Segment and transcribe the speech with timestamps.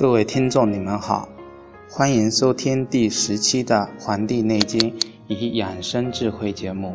[0.00, 1.28] 各位听众，你们好，
[1.90, 4.94] 欢迎收听第十期的《黄帝内经
[5.26, 6.94] 与养生智慧》节目。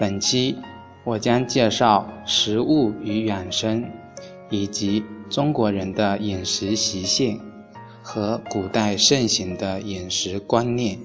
[0.00, 0.56] 本期
[1.04, 3.84] 我将介绍食物与养生，
[4.48, 7.38] 以及中国人的饮食习性
[8.02, 10.96] 和古代盛行的饮食观念。《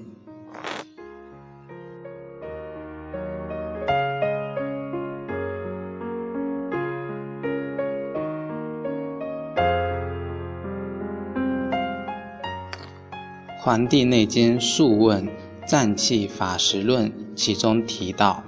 [13.66, 15.26] 黄帝内经·素问·
[15.66, 18.44] 脏器法实论》其中提到：“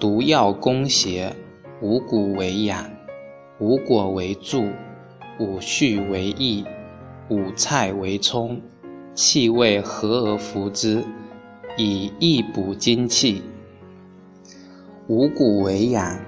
[0.00, 1.32] 毒药攻邪，
[1.80, 2.90] 五谷为养，
[3.60, 4.64] 五果为助，
[5.38, 6.64] 五畜为益，
[7.28, 8.60] 五菜为充，
[9.14, 11.04] 气味和而服之，
[11.76, 13.40] 以益补精气。
[15.06, 16.18] 五谷为养，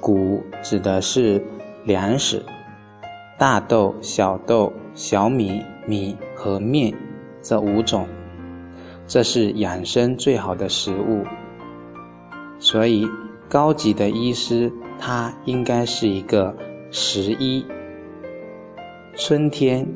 [0.00, 1.42] 谷指的是
[1.86, 2.44] 粮食，
[3.38, 6.92] 大豆、小豆、小米、米和面。”
[7.48, 8.06] 这五种，
[9.06, 11.24] 这是养生最好的食物。
[12.58, 13.08] 所以，
[13.48, 16.54] 高级的医师他应该是一个
[16.90, 17.64] 食医。
[19.16, 19.86] 春天，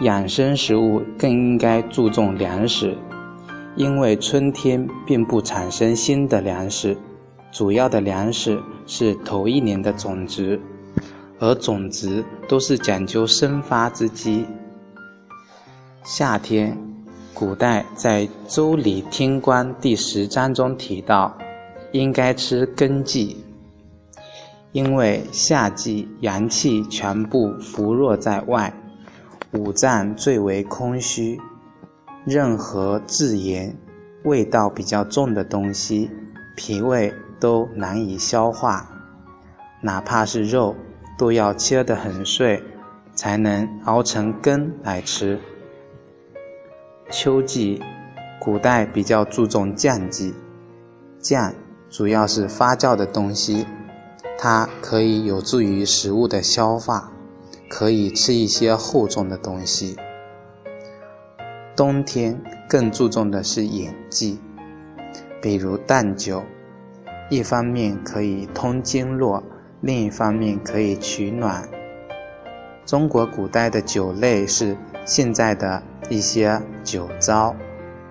[0.00, 2.96] 养生食物更应该注重粮食，
[3.76, 6.96] 因为春天并不产生新的粮食，
[7.52, 10.58] 主要的粮食是头一年的种子，
[11.38, 14.46] 而种子都是讲究生发之机。
[16.04, 16.76] 夏天，
[17.34, 21.36] 古代在《周礼·听官》第十章中提到，
[21.92, 23.36] 应该吃根茎，
[24.72, 28.72] 因为夏季阳气全部浮弱在外，
[29.52, 31.38] 五脏最为空虚，
[32.24, 33.76] 任何自盐、
[34.24, 36.10] 味道比较重的东西，
[36.56, 38.88] 脾胃都难以消化，
[39.82, 40.74] 哪怕是肉，
[41.18, 42.62] 都要切得很碎，
[43.14, 45.38] 才能熬成羹来吃。
[47.10, 47.82] 秋季，
[48.38, 50.34] 古代比较注重酱剂，
[51.18, 51.54] 酱
[51.88, 53.66] 主要是发酵的东西，
[54.36, 57.10] 它可以有助于食物的消化，
[57.66, 59.96] 可以吃一些厚重的东西。
[61.74, 64.38] 冬天更注重的是饮剂，
[65.40, 66.42] 比如淡酒，
[67.30, 69.42] 一方面可以通经络，
[69.80, 71.66] 另一方面可以取暖。
[72.84, 74.76] 中国古代的酒类是
[75.06, 75.82] 现在的。
[76.10, 77.54] 一些酒糟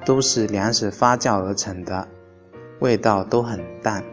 [0.06, 2.08] 都是粮食发酵而成的，
[2.80, 4.03] 味道都很淡。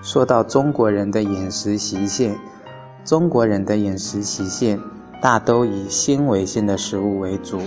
[0.00, 2.34] 说到中国人的饮食习性，
[3.04, 4.80] 中国人的饮食习性。
[5.20, 7.60] 大都以纤维性的食物为主，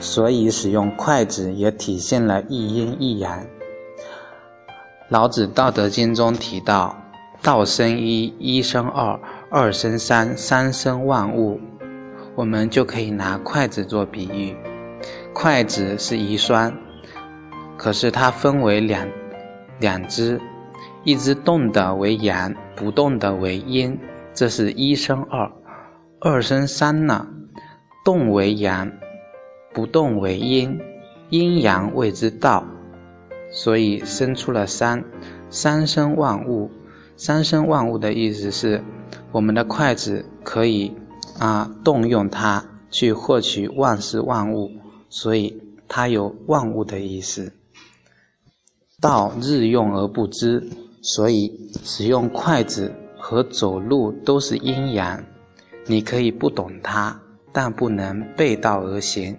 [0.00, 3.44] 所以使用筷子也体现了一阴一阳。
[5.10, 6.96] 老子《道德经》中提到
[7.42, 9.20] ：“道生一，一生二，
[9.50, 11.60] 二生三，三生万物。”
[12.34, 14.56] 我们就可以拿筷子做比喻，
[15.34, 16.72] 筷子是一双，
[17.76, 19.08] 可是它分为两
[19.80, 20.40] 两只，
[21.04, 23.98] 一只动的为阳，不动的为阴，
[24.32, 25.50] 这是一生二。
[26.20, 27.28] 二生三呢，
[28.04, 28.90] 动为阳，
[29.72, 30.80] 不动为阴，
[31.30, 32.64] 阴阳谓之道，
[33.52, 35.04] 所以生出了三，
[35.48, 36.72] 三生万物。
[37.16, 38.82] 三生万物的意思是，
[39.30, 40.92] 我们的筷子可以
[41.38, 44.72] 啊动用它去获取万事万物，
[45.08, 47.52] 所以它有万物的意思。
[49.00, 50.68] 道日用而不知，
[51.00, 55.22] 所以使用筷子和走路都是阴阳。
[55.90, 57.18] 你可以不懂它，
[57.50, 59.34] 但不能背道而行。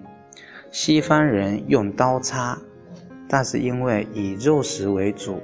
[0.72, 2.60] 西方人用刀叉，
[3.28, 5.40] 但是因为以肉食为主。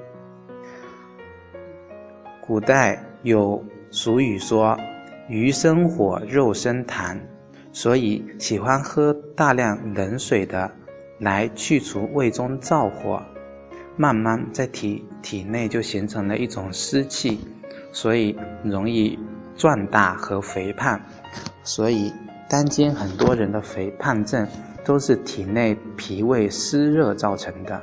[2.41, 4.75] 古代有俗语说
[5.29, 7.15] “鱼生火，肉生痰”，
[7.71, 10.71] 所以喜欢喝大量冷水的
[11.19, 13.21] 来去除胃中燥火，
[13.95, 17.41] 慢慢在体体内就形成了一种湿气，
[17.91, 19.19] 所以容易。
[19.55, 20.99] 壮大和肥胖，
[21.63, 22.11] 所以
[22.49, 24.47] 当今很多人的肥胖症
[24.83, 27.81] 都是体内脾胃湿热造成的。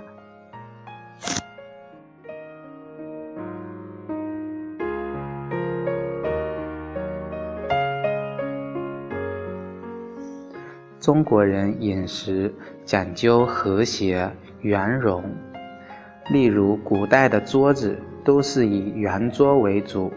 [11.01, 12.55] 中国人饮食
[12.85, 14.31] 讲究和谐
[14.61, 15.25] 圆融，
[16.31, 20.13] 例如古代的桌子都是以圆桌为主，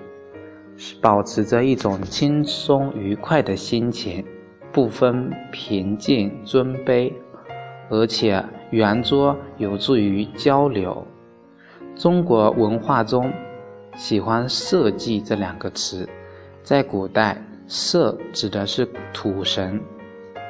[1.01, 4.25] 保持着一种轻松愉快的心情，
[4.71, 7.11] 不分贫贱尊卑，
[7.89, 11.05] 而且圆桌有助于交流。
[11.95, 13.31] 中国文化中
[13.95, 16.07] 喜欢“社稷”这两个词，
[16.61, 19.79] 在古代，“社”指的是土神。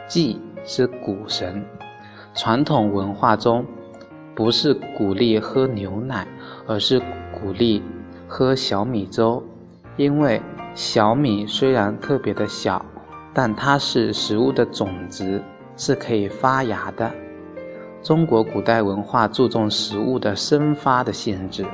[0.07, 1.63] 祭是谷神，
[2.33, 3.65] 传统文化中
[4.35, 6.27] 不是鼓励喝牛奶，
[6.67, 6.99] 而是
[7.31, 7.81] 鼓励
[8.27, 9.43] 喝小米粥，
[9.97, 10.41] 因为
[10.73, 12.85] 小米虽然特别的小，
[13.33, 15.41] 但它是食物的种子，
[15.77, 17.11] 是可以发芽的。
[18.01, 21.63] 中国古代文化注重食物的生发的性质。《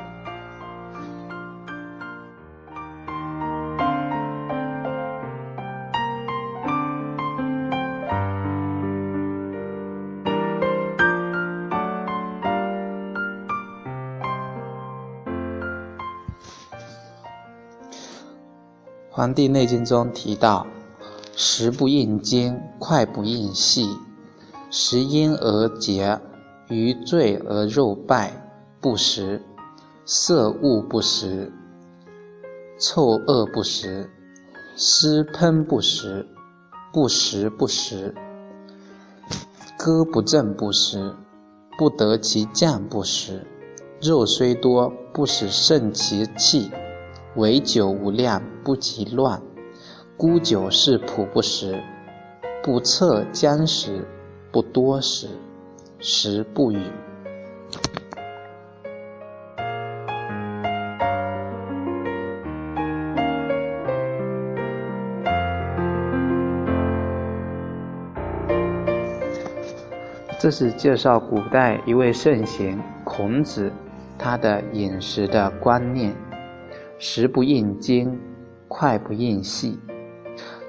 [19.21, 20.65] 黄帝内经》中提到
[21.37, 23.87] ：“食不应精，脍不应细，
[24.71, 26.19] 食阴而竭，
[26.69, 29.39] 鱼醉而肉败，不食；
[30.05, 31.53] 色恶不食，
[32.79, 34.09] 臭恶不食，
[34.75, 36.25] 湿喷不食，
[36.91, 38.15] 不食不食；
[39.77, 41.13] 歌不正不食，
[41.77, 43.45] 不得其降不食。
[44.01, 46.71] 肉虽多，不使胜其气。”
[47.35, 49.39] 唯酒无量，不及乱；
[50.17, 51.81] 沽酒是仆不食，
[52.61, 54.05] 不测将食，
[54.51, 55.29] 不多食，
[55.99, 56.79] 食不语。
[70.37, 73.71] 这是介绍古代一位圣贤孔子
[74.17, 76.13] 他的饮食的观念。
[77.03, 78.15] 食不厌精，
[78.67, 79.79] 快不厌细。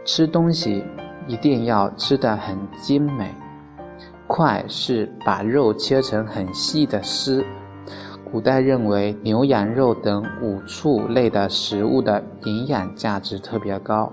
[0.02, 0.82] 吃东西
[1.26, 3.30] 一定要吃得很精美。
[4.26, 7.44] 快是把肉切成很细的丝。
[8.24, 14.10] 古代认为牛羊肉等五畜类的食物的营养价值特别高，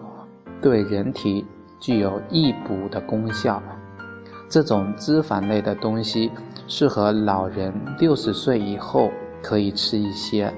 [0.62, 1.46] 对人体
[1.80, 3.64] 具有益补的功效。
[4.50, 6.30] 这种脂肪类的东西
[6.68, 9.10] 适合老人六十岁以后
[9.42, 10.54] 可以吃一些。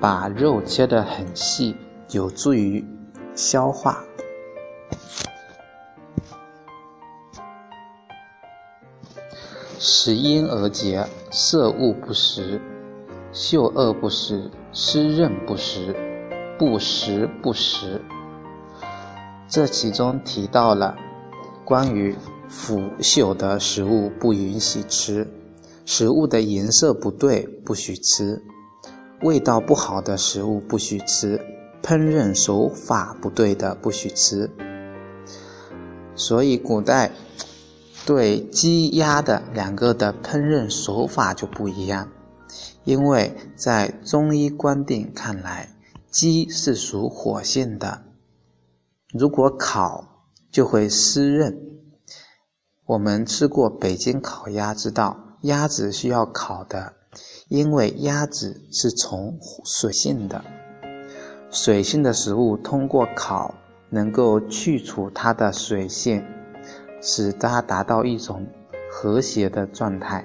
[0.00, 1.76] 把肉切得很细，
[2.12, 2.82] 有助于
[3.34, 4.02] 消化。
[9.78, 12.58] 食阴而竭，色恶不食，
[13.30, 15.94] 嗅恶不食，湿润不食，
[16.58, 18.00] 不食不食。
[19.48, 20.96] 这其中提到了
[21.64, 22.16] 关于
[22.48, 25.28] 腐朽的食物不允许吃，
[25.84, 28.42] 食物的颜色不对不许吃。
[29.22, 31.38] 味道不好的食物不许吃，
[31.82, 34.50] 烹饪手法不对的不许吃。
[36.14, 37.12] 所以古代
[38.06, 42.08] 对鸡鸭的两个的烹饪手法就不一样，
[42.84, 45.68] 因为在中医观点看来，
[46.10, 48.04] 鸡是属火性的，
[49.12, 51.54] 如果烤就会湿润。
[52.86, 56.94] 我们吃过北京烤鸭，知道鸭子需要烤的。
[57.50, 60.44] 因为鸭子是从水性的，
[61.50, 63.52] 水性的食物通过烤
[63.88, 66.24] 能够去除它的水性，
[67.02, 68.46] 使它达到一种
[68.88, 70.24] 和谐的状态。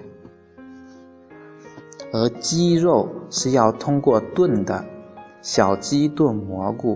[2.13, 4.85] 而鸡肉是要通过炖的，
[5.41, 6.95] 小鸡炖蘑菇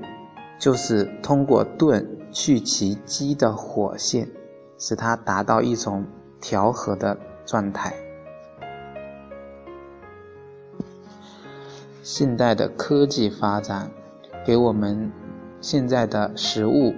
[0.59, 4.31] 就是通过炖去其鸡的火性，
[4.77, 6.05] 使它达到一种
[6.39, 7.17] 调和的
[7.47, 7.91] 状态。
[12.11, 13.91] 现代的科技发展，
[14.43, 15.11] 给我们
[15.61, 16.91] 现在的食物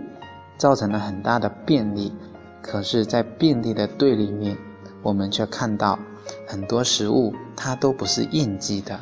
[0.58, 2.13] 造成了很大的便利。
[2.62, 4.58] 可是，在便利的对立面，
[5.03, 6.00] 我们却看到
[6.48, 8.98] 很多食物它都不是应季的，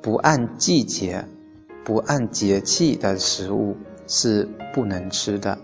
[0.00, 1.22] 不按季节、
[1.84, 5.58] 不按节气的食物是不能吃的。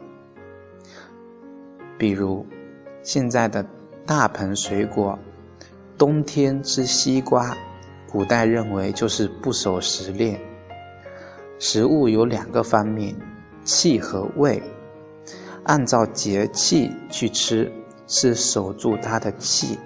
[1.97, 2.45] 比如，
[3.03, 3.65] 现在的
[4.05, 5.19] 大棚水果，
[5.97, 7.57] 冬天吃西瓜。
[8.11, 10.39] 古代认为就是不守时令。
[11.59, 13.15] 食物有两个方面，
[13.65, 14.63] 气和胃。
[15.65, 17.73] 按照节气去吃，
[18.07, 19.79] 是守住他的气。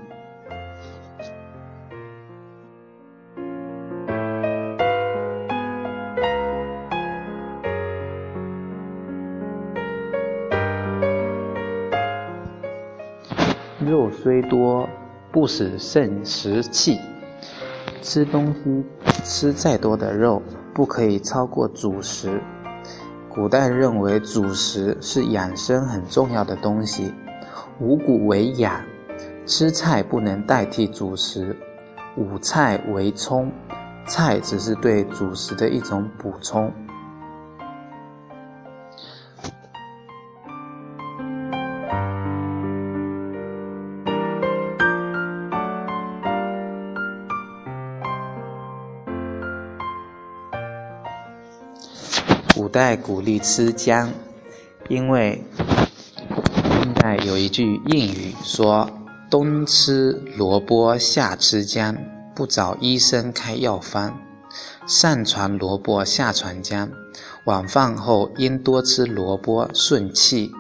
[13.81, 14.87] 肉虽多，
[15.33, 17.01] 不使肾食气。
[18.03, 18.85] 吃东西
[19.25, 20.43] 吃再多的肉，
[20.75, 22.41] 不可以超过主食。
[23.29, 27.15] 古代认为主食是养生很重要的东西，
[27.79, 28.83] 五谷为养，
[29.47, 31.57] 吃菜不能代替主食。
[32.17, 33.53] 五菜为充，
[34.07, 36.73] 菜只是对主食的一种补充。
[52.81, 54.11] 在鼓励吃姜，
[54.89, 55.45] 因为
[56.73, 58.91] 现代有一句谚语说
[59.31, 61.95] ：“冬吃萝卜，夏吃姜，
[62.35, 64.19] 不找医生开药方。”
[64.89, 66.91] 上传萝卜，下传姜。
[67.45, 70.51] 晚饭后应多吃萝卜，顺气，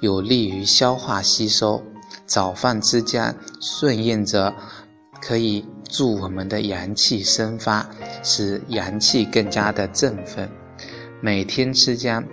[0.00, 1.80] 有利于消化吸收；
[2.26, 4.54] 早饭吃姜，顺应着
[5.22, 7.88] 可以助我们的阳气生发，
[8.22, 10.46] 使阳气更加的振奋。
[11.24, 12.24] 每天吃姜，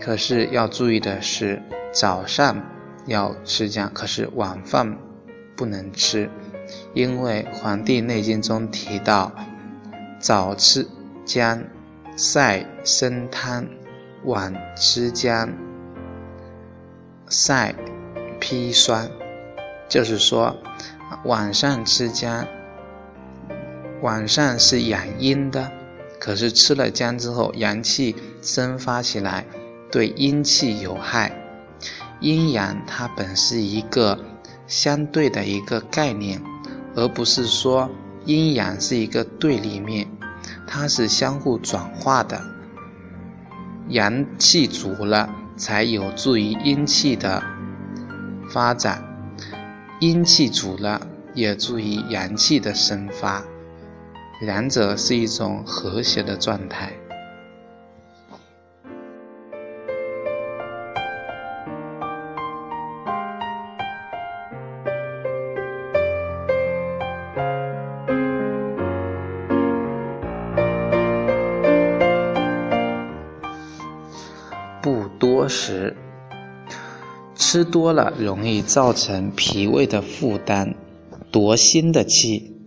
[0.00, 2.60] 可是要注意的是，早上
[3.06, 4.98] 要吃姜，可是晚饭
[5.54, 6.28] 不能吃，
[6.92, 9.30] 因为《黄帝内经》中提到，
[10.18, 10.84] 早吃
[11.24, 11.62] 姜
[12.16, 13.64] 晒生汤，
[14.24, 15.48] 晚吃姜
[17.28, 17.72] 晒
[18.40, 19.08] 砒霜，
[19.88, 20.56] 就是说，
[21.26, 22.44] 晚上吃姜，
[24.02, 25.77] 晚上是养阴的。
[26.20, 29.46] 可是吃了姜之后，阳气生发起来，
[29.90, 31.32] 对阴气有害。
[32.20, 34.18] 阴阳它本是一个
[34.66, 36.42] 相对的一个概念，
[36.96, 37.88] 而不是说
[38.24, 40.06] 阴阳是一个对立面，
[40.66, 42.42] 它是相互转化的。
[43.88, 47.42] 阳气足了，才有助于阴气的
[48.50, 48.98] 发展；
[50.00, 53.42] 阴气足了，也助于阳气的生发。
[54.40, 56.92] 两者是一种和谐的状态。
[74.80, 75.96] 不多食，
[77.34, 80.74] 吃多了容易造成脾胃的负担，
[81.32, 82.57] 夺心的气。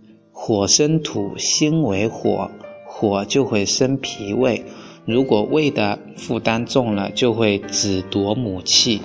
[0.44, 2.50] 火生土，心为火，
[2.84, 4.64] 火就会生脾胃。
[5.04, 9.00] 如果胃的负担重了，就会子夺母气，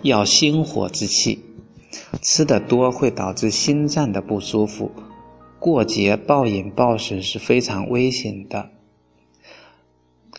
[0.00, 1.38] 要心火之气。
[2.22, 4.90] 吃的多会导致心脏的不舒服。
[5.58, 8.70] 过节暴饮暴食是非常危险的。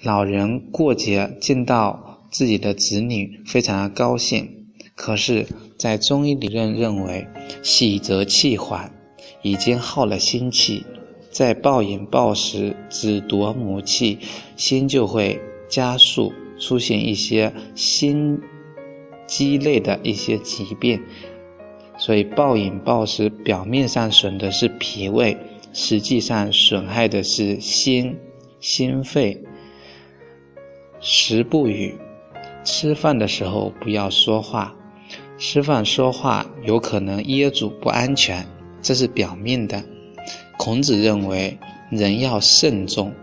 [0.02, 4.66] 老人过节见到自己的子女，非常的高兴。
[4.96, 5.46] 可是，
[5.78, 7.28] 在中医理论认为，
[7.62, 8.92] 喜则气缓。
[9.42, 10.86] 已经耗了心气，
[11.30, 14.20] 再暴饮暴食，只夺母气，
[14.56, 18.40] 心就会加速出现一些心
[19.26, 21.02] 肌类的一些疾病。
[21.98, 25.38] 所以暴饮暴食表面上损的是脾胃，
[25.72, 28.18] 实际上损害的是心、
[28.60, 29.40] 心肺。
[31.00, 31.96] 食不语，
[32.64, 34.76] 吃饭的时候不要说话，
[35.38, 38.46] 吃饭说话有可能噎住，不安全。
[38.82, 39.84] 这是表面的。
[40.58, 41.58] 孔子认为
[41.90, 43.14] 人要慎重，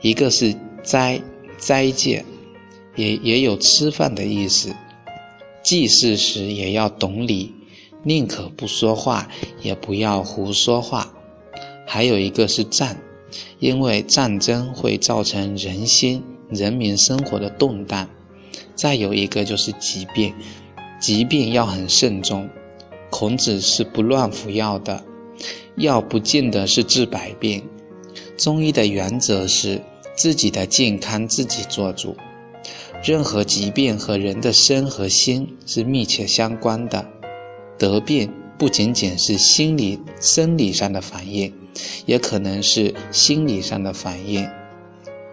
[0.00, 1.20] 一个是斋
[1.58, 2.24] 斋戒，
[2.96, 4.74] 也也有吃饭的意思。
[5.62, 7.52] 祭祀时也要懂礼，
[8.02, 9.28] 宁可不说话，
[9.62, 11.12] 也不要胡说话。
[11.86, 13.00] 还有一个是战，
[13.58, 18.08] 因为战争会造成人心、人民生活的动荡。
[18.74, 20.34] 再有一个就是疾病，
[21.00, 22.48] 疾病要很慎重。
[23.12, 25.04] 孔子是不乱服药的，
[25.76, 27.62] 药不见得是治百病。
[28.38, 29.78] 中医的原则是
[30.16, 32.16] 自己的健康自己做主。
[33.04, 37.06] 任何疾病和人的身和心是密切相关的。
[37.76, 41.52] 得病不仅仅是心理、生理上的反应，
[42.06, 44.48] 也可能是心理上的反应，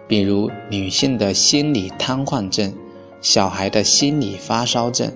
[0.06, 2.74] 比如女性的心理瘫痪症，
[3.22, 5.10] 小孩的心理发烧症。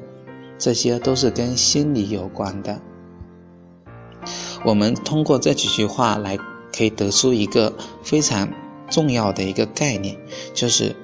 [0.58, 2.80] 这些都是跟心理有关的。
[4.64, 6.38] 我们通过这几句话来，
[6.74, 8.48] 可以得出一个非常
[8.88, 10.16] 重要的一个概念，
[10.54, 10.96] 就是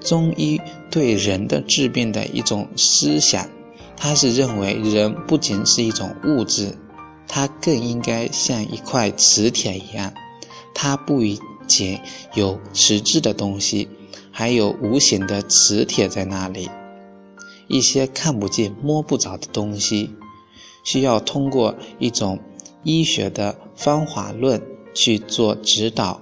[0.00, 3.48] 中医对人的治病的一种思想，
[3.96, 6.76] 他是认为人不仅是一种物质，
[7.26, 10.12] 它更应该像一块磁铁一样，
[10.72, 11.20] 它不
[11.66, 11.98] 仅
[12.34, 13.88] 有实质的东西，
[14.30, 16.70] 还有无形的磁铁在那里。
[17.70, 20.10] 一些看不见、摸不着的东西，
[20.82, 22.40] 需要通过一种
[22.82, 24.60] 医学的方法论
[24.92, 26.20] 去做指导，